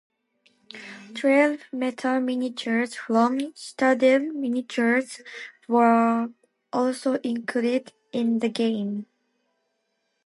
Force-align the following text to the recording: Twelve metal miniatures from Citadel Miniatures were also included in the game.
Twelve 1.13 1.59
metal 1.71 2.19
miniatures 2.21 2.95
from 2.95 3.53
Citadel 3.53 4.33
Miniatures 4.33 5.21
were 5.67 6.29
also 6.73 7.19
included 7.23 7.93
in 8.11 8.39
the 8.39 8.49
game. 8.49 9.05